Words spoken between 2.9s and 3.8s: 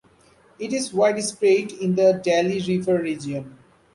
region.